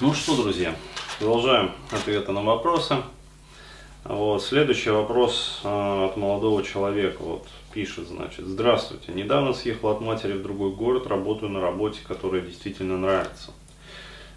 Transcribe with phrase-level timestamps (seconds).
[0.00, 0.76] Ну что, друзья,
[1.18, 2.98] продолжаем ответы на вопросы.
[4.04, 7.16] Вот, следующий вопрос э, от молодого человека.
[7.18, 9.10] Вот, пишет, значит, здравствуйте.
[9.10, 13.50] Недавно съехал от матери в другой город, работаю на работе, которая действительно нравится.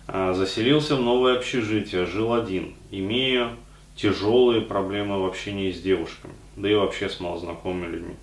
[0.07, 3.55] Э, заселился в новое общежитие, жил один, имея
[3.95, 8.15] тяжелые проблемы в общении с девушками, да и вообще с малознакомыми людьми.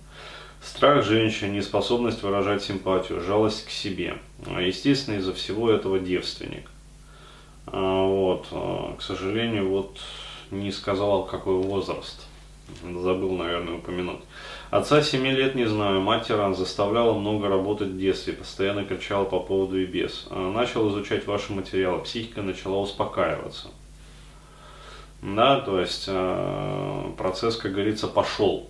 [0.61, 4.17] Страх женщин, неспособность выражать симпатию, жалость к себе.
[4.59, 6.69] Естественно, из-за всего этого девственник.
[7.71, 9.99] А, вот, а, к сожалению, вот
[10.51, 12.25] не сказал, какой возраст.
[12.83, 14.21] Забыл, наверное, упомянуть.
[14.69, 19.39] Отца 7 лет не знаю, мать тиран, заставляла много работать в детстве, постоянно кричала по
[19.39, 20.27] поводу и без.
[20.29, 23.69] А, начал изучать ваши материалы, психика начала успокаиваться.
[25.21, 26.09] Да, то есть
[27.17, 28.69] процесс, как говорится, пошел.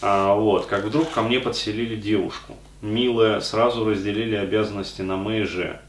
[0.00, 2.54] Вот, как вдруг ко мне подселили девушку.
[2.82, 5.80] Милая, сразу разделили обязанности на мэйже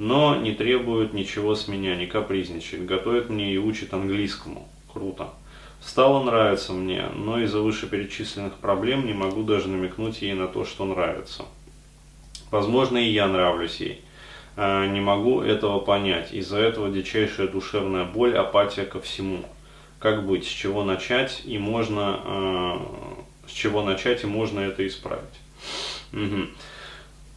[0.00, 4.66] но не требует ничего с меня, не капризничает, готовит мне и учит английскому.
[4.90, 5.28] Круто.
[5.82, 10.86] Стало нравиться мне, но из-за вышеперечисленных проблем не могу даже намекнуть ей на то, что
[10.86, 11.44] нравится.
[12.50, 14.00] Возможно, и я нравлюсь ей.
[14.56, 16.32] А, не могу этого понять.
[16.32, 19.44] Из-за этого дичайшая душевная боль, апатия ко всему.
[19.98, 25.40] Как быть, с чего начать и можно, а, с чего начать и можно это исправить.
[26.14, 26.46] Угу.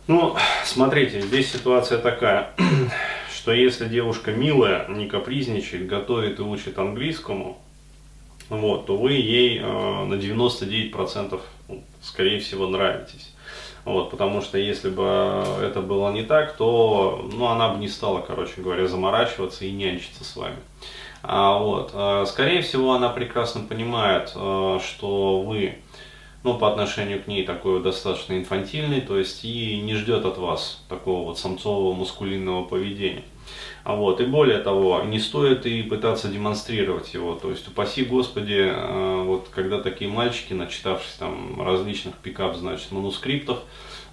[0.06, 2.52] Ну, смотрите, здесь ситуация такая,
[3.34, 7.58] что если девушка милая, не капризничает, готовит и учит английскому,
[8.50, 13.34] вот, то вы ей э, на 99% ну, скорее всего нравитесь.
[13.86, 18.20] Вот, потому что если бы это было не так, то ну, она бы не стала,
[18.20, 20.58] короче говоря, заморачиваться и нянчиться с вами.
[21.22, 25.78] А, вот, э, скорее всего, она прекрасно понимает, э, что вы
[26.44, 30.82] ну, по отношению к ней такой достаточно инфантильный, то есть и не ждет от вас
[30.90, 33.24] такого вот самцового мускулинного поведения.
[33.84, 38.72] А вот, и более того, не стоит и пытаться демонстрировать его, то есть упаси Господи,
[38.74, 43.60] э, вот когда такие мальчики, начитавшись там различных пикап, значит, манускриптов,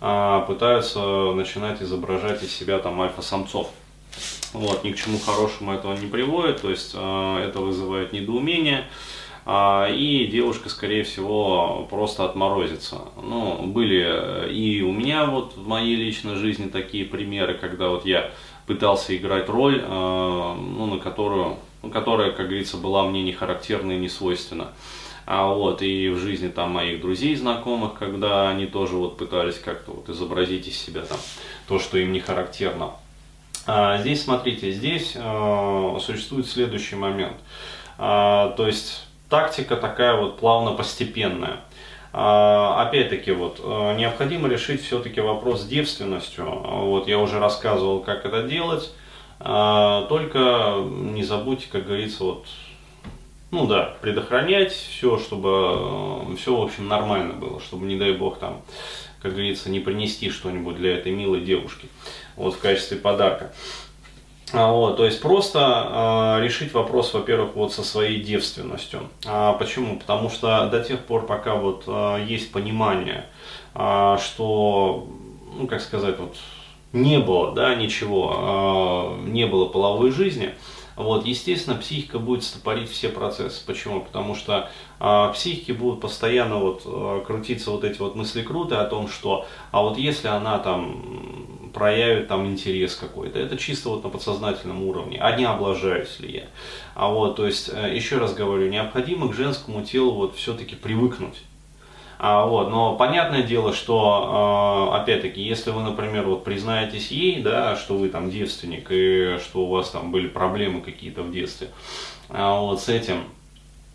[0.01, 3.71] э, пытаются начинать изображать из себя там альфа-самцов.
[4.53, 8.87] Вот, ни к чему хорошему этого не приводит, то есть э, это вызывает недоумение.
[9.47, 13.01] А, и девушка, скорее всего, просто отморозится.
[13.23, 18.31] Ну, были и у меня вот в моей личной жизни такие примеры, когда вот я
[18.67, 23.93] пытался играть роль, а, ну, на которую, ну, которая, как говорится, была мне не характерна
[23.93, 24.73] и не свойственна.
[25.27, 29.93] А вот, и в жизни там моих друзей, знакомых, когда они тоже вот пытались как-то
[29.93, 31.19] вот изобразить из себя там
[31.69, 32.95] то, что им не характерно.
[33.67, 37.37] А здесь, смотрите, здесь э, существует следующий момент.
[37.99, 41.61] А, то есть тактика такая вот плавно-постепенная.
[42.13, 46.45] А, опять-таки, вот, э, необходимо решить все-таки вопрос с девственностью.
[46.45, 48.93] Вот, я уже рассказывал, как это делать.
[49.39, 52.47] А, только не забудьте, как говорится, вот,
[53.53, 55.51] ну да, предохранять все, чтобы
[56.33, 58.61] э, все, в общем, нормально было, чтобы, не дай бог, там,
[59.23, 61.89] как говорится, не принести что-нибудь для этой милой девушки,
[62.37, 63.53] вот, в качестве подарка.
[64.53, 69.09] А, вот, то есть просто э, решить вопрос, во-первых, вот со своей девственностью.
[69.25, 69.99] А, почему?
[69.99, 73.27] Потому что до тех пор, пока вот э, есть понимание,
[73.75, 75.07] э, что,
[75.57, 76.37] ну как сказать, вот
[76.93, 80.53] не было, да, ничего, э, не было половой жизни,
[80.97, 83.65] вот, естественно, психика будет стопорить все процессы.
[83.65, 84.01] Почему?
[84.01, 84.69] Потому что
[84.99, 89.83] э, психики будут постоянно вот крутиться вот эти вот мысли круты о том, что, а
[89.83, 93.39] вот если она там проявит там интерес какой-то.
[93.39, 96.45] Это чисто вот на подсознательном уровне, а не облажаюсь ли я.
[96.95, 101.43] А вот, то есть, э, еще раз говорю, необходимо к женскому телу вот все-таки привыкнуть.
[102.23, 107.77] А, вот, но понятное дело, что, э, опять-таки, если вы, например, вот признаетесь ей, да,
[107.77, 111.69] что вы там девственник и что у вас там были проблемы какие-то в детстве,
[112.29, 113.25] а, вот с этим,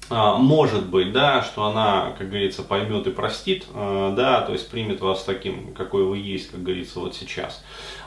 [0.10, 5.02] может быть, да, что она, как говорится, поймет и простит, а, да, то есть примет
[5.02, 7.64] вас таким, какой вы есть, как говорится, вот сейчас.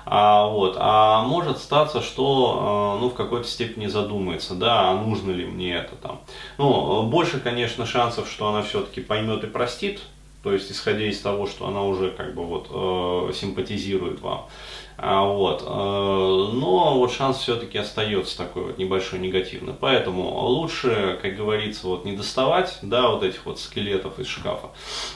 [0.06, 5.32] А, вот, а может статься, что, а, ну, в какой-то степени задумается, да, а нужно
[5.32, 6.20] ли мне это там.
[6.56, 10.00] Ну, больше, конечно, шансов, что она все-таки поймет и простит,
[10.42, 14.46] то есть исходя из того, что она уже как бы вот э, симпатизирует вам.
[15.00, 15.62] А, вот.
[15.62, 19.72] Э, но вот шанс все-таки остается такой вот небольшой негативный.
[19.78, 24.70] Поэтому лучше, как говорится, вот не доставать, да, вот этих вот скелетов из шкафа,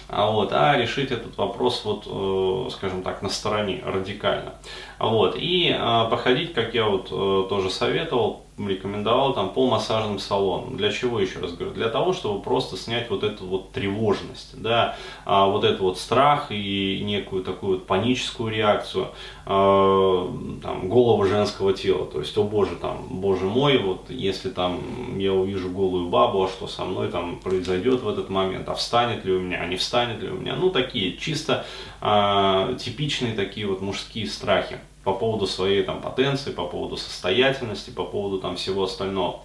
[0.08, 4.54] а, вот, а решить этот вопрос вот, э, скажем так, на стороне, радикально.
[5.00, 5.34] Вот.
[5.36, 5.76] И
[6.10, 7.08] походить, как я вот
[7.48, 10.76] тоже советовал, рекомендовал там по массажным салонам.
[10.76, 11.74] Для чего, еще раз говорю?
[11.74, 16.48] Для того, чтобы просто снять вот эту вот тревожность, да, а, вот этот вот страх
[16.50, 19.08] и некую такую вот паническую реакцию,
[19.46, 20.30] а,
[20.62, 22.06] там, голого женского тела.
[22.06, 26.48] То есть, о боже, там, боже мой, вот если там я увижу голую бабу, а
[26.48, 29.76] что со мной там произойдет в этот момент, а встанет ли у меня, а не
[29.76, 30.56] встанет ли у меня.
[30.56, 31.64] Ну, такие чисто
[32.04, 38.04] а, типичные такие вот мужские страхи по поводу своей там потенции, по поводу состоятельности, по
[38.04, 39.40] поводу там всего остального.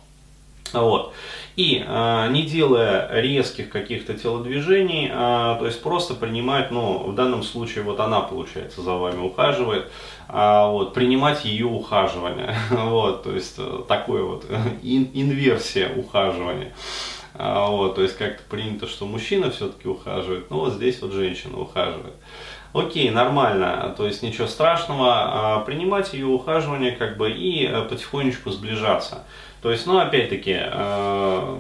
[0.74, 1.14] Вот.
[1.56, 7.44] И э, не делая резких каких-то телодвижений, э, то есть просто принимать, ну, в данном
[7.44, 9.90] случае вот она, получается, за вами ухаживает,
[10.30, 14.46] э, вот, принимать ее ухаживание, вот, то есть э, такое вот
[14.84, 16.74] ин, инверсия ухаживания.
[17.38, 22.14] Вот, то есть как-то принято, что мужчина все-таки ухаживает, но вот здесь вот женщина ухаживает.
[22.74, 28.52] Окей, нормально, то есть ничего страшного, а принимать ее ухаживание как бы и э, потихонечку
[28.52, 29.24] сближаться.
[29.62, 31.58] То есть, ну опять-таки, э,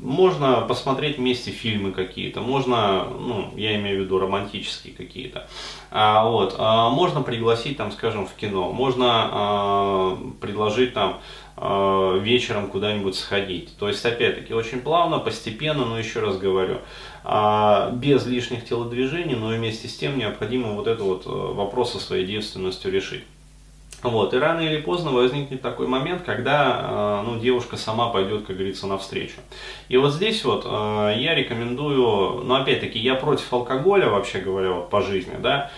[0.00, 5.48] можно посмотреть вместе фильмы какие-то, можно, ну, я имею в виду романтические какие-то,
[5.90, 11.20] а, вот, а, можно пригласить там, скажем, в кино, можно а, предложить там а,
[12.20, 13.76] вечером куда-нибудь сходить.
[13.78, 16.78] То есть, опять-таки, очень плавно, постепенно, но еще раз говорю,
[17.24, 21.98] а, без лишних телодвижений, но вместе с тем необходимо вот этот вот э, вопрос со
[21.98, 23.24] своей девственностью решить.
[24.02, 28.56] Вот, и рано или поздно возникнет такой момент, когда э, ну, девушка сама пойдет, как
[28.56, 29.40] говорится, навстречу.
[29.88, 34.88] И вот здесь вот э, я рекомендую, ну опять-таки, я против алкоголя, вообще говоря, вот
[34.88, 35.72] по жизни, да, э,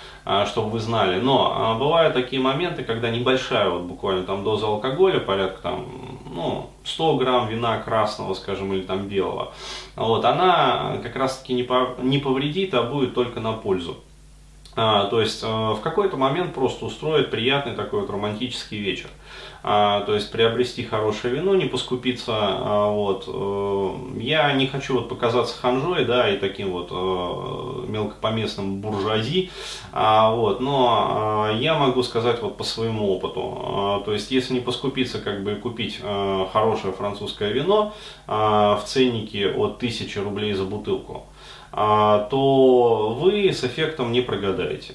[0.47, 5.63] чтобы вы знали, но бывают такие моменты, когда небольшая вот буквально там доза алкоголя, порядка
[5.63, 5.87] там,
[6.33, 9.53] ну, 100 грамм вина красного, скажем, или там белого,
[9.97, 13.97] вот, она как раз-таки не, по, не повредит, а будет только на пользу.
[14.77, 19.09] А, то есть а, в какой-то момент просто устроить приятный такой вот романтический вечер.
[19.63, 22.33] А, то есть приобрести хорошее вино, не поскупиться.
[22.35, 23.25] А, вот.
[23.27, 29.51] А, я не хочу вот показаться ханжой, да, и таким вот а, мелкопоместным буржуази,
[29.93, 33.59] а, вот, но а, я могу сказать вот по своему опыту.
[33.63, 37.93] А, то есть если не поскупиться, как бы купить а, хорошее французское вино
[38.27, 41.27] а, в ценнике от 1000 рублей за бутылку,
[41.73, 44.95] то вы с эффектом не прогадаете.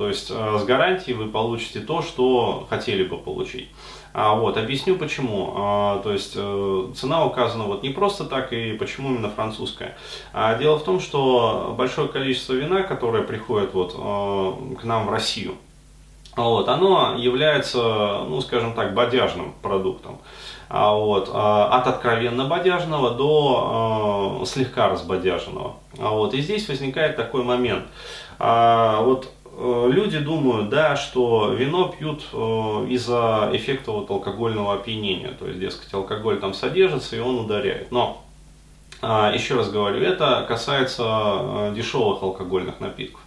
[0.00, 3.68] То есть а, с гарантией вы получите то, что хотели бы получить.
[4.14, 5.52] А, вот, объясню почему.
[5.54, 9.98] А, то есть э, цена указана вот не просто так и почему именно французская.
[10.32, 15.56] А, дело в том, что большое количество вина, которое приходит вот к нам в Россию,
[16.36, 20.18] вот, оно является, ну, скажем так, бодяжным продуктом.
[20.68, 25.76] А, вот, а, от откровенно бодяжного до а, слегка разбодяженного.
[25.98, 27.84] А, вот, и здесь возникает такой момент.
[28.38, 32.36] А, вот э, люди думают, да, что вино пьют э,
[32.88, 35.32] из-за эффекта вот алкогольного опьянения.
[35.32, 37.90] То есть, дескать, алкоголь там содержится и он ударяет.
[37.90, 38.29] Но, а,
[39.02, 43.20] еще раз говорю, это касается э, дешевых алкогольных напитков.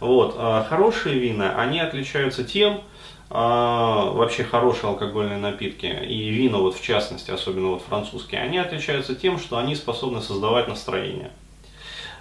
[0.00, 2.80] Вот, а, хорошие вина, они отличаются тем,
[3.28, 9.14] а, вообще хорошие алкогольные напитки и вина вот в частности, особенно вот французские, они отличаются
[9.14, 11.32] тем, что они способны создавать настроение.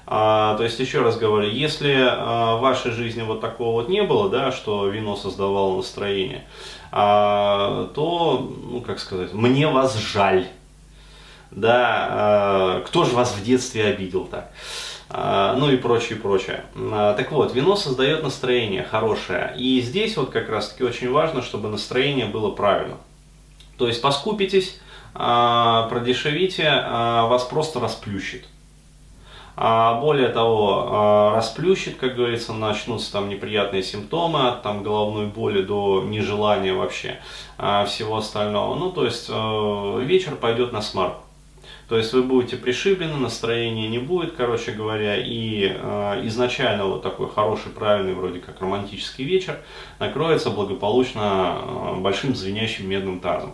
[0.07, 4.03] А, то есть, еще раз говорю, если а, в вашей жизни вот такого вот не
[4.03, 6.45] было, да, что вино создавало настроение,
[6.91, 10.47] а, то, ну, как сказать, мне вас жаль.
[11.51, 14.51] Да, а, кто же вас в детстве обидел так?
[15.09, 16.65] А, ну и прочее, прочее.
[16.75, 19.53] А, так вот, вино создает настроение хорошее.
[19.57, 22.97] И здесь вот как раз таки очень важно, чтобы настроение было правильным.
[23.77, 24.79] То есть поскупитесь,
[25.13, 28.45] а, продешевите, вас просто расплющит.
[29.55, 36.73] более того, расплющит, как говорится, начнутся там неприятные симптомы, от там, головной боли до нежелания
[36.73, 37.19] вообще
[37.87, 38.75] всего остального.
[38.75, 41.24] Ну, то есть э, вечер пойдет на смарку.
[41.87, 47.29] То есть вы будете пришиблены, настроения не будет, короче говоря, и э, изначально вот такой
[47.29, 49.59] хороший, правильный, вроде как романтический вечер
[49.99, 53.53] накроется благополучно э, большим звенящим медным тазом.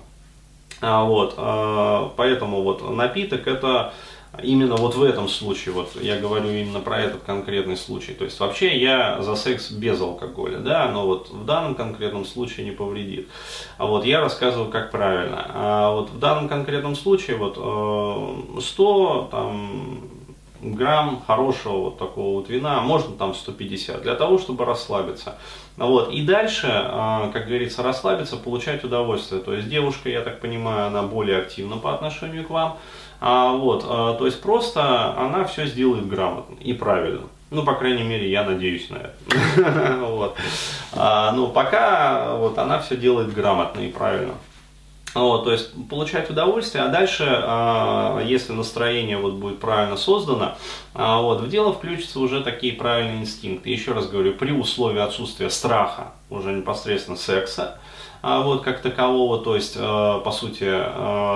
[0.80, 3.94] А, вот, э, поэтому вот напиток это
[4.42, 8.14] именно вот в этом случае, вот я говорю именно про этот конкретный случай.
[8.14, 12.66] То есть вообще я за секс без алкоголя, да, но вот в данном конкретном случае
[12.66, 13.28] не повредит.
[13.78, 15.46] А вот я рассказываю, как правильно.
[15.54, 17.56] А вот в данном конкретном случае вот
[18.64, 20.02] 100 э, там,
[20.62, 25.36] грамм хорошего вот такого вот вина, можно там 150, для того, чтобы расслабиться.
[25.76, 26.12] Вот.
[26.14, 29.42] И дальше, э, как говорится, расслабиться, получать удовольствие.
[29.42, 32.78] То есть девушка, я так понимаю, она более активна по отношению к вам.
[33.22, 37.22] А, вот, а, то есть просто она все сделает грамотно и правильно.
[37.51, 39.98] Ну, по крайней мере, я надеюсь на это.
[40.06, 40.36] вот.
[40.94, 44.34] а, ну, пока вот она все делает грамотно и правильно.
[45.13, 50.56] Вот, то есть получать удовольствие, а дальше, а, если настроение вот будет правильно создано,
[50.94, 53.70] а, вот, в дело включатся уже такие правильные инстинкты.
[53.70, 57.78] Еще раз говорю, при условии отсутствия страха, уже непосредственно секса,
[58.22, 60.70] вот как такового, то есть, по сути,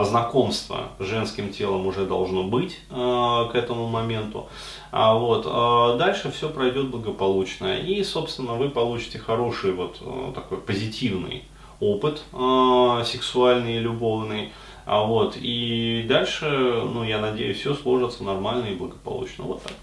[0.06, 4.48] знакомство с женским телом уже должно быть к этому моменту.
[4.92, 7.78] А вот, дальше все пройдет благополучно.
[7.78, 10.00] И, собственно, вы получите хороший вот
[10.34, 11.44] такой позитивный
[11.80, 14.54] опыт э, сексуальный и любовный.
[14.86, 19.44] А вот, и дальше, ну, я надеюсь, все сложится нормально и благополучно.
[19.44, 19.74] Вот так.